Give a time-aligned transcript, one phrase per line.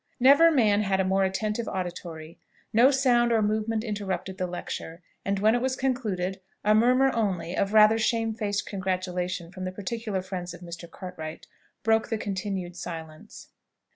[0.19, 2.39] Never man had a more attentive auditory;
[2.73, 7.55] no sound or movement interrupted the lecture; and when it was concluded, a murmur only,
[7.55, 10.89] of rather shame faced congratulation from the particular friends of Mr.
[10.89, 11.45] Cartwright,
[11.83, 13.49] broke the continued silence.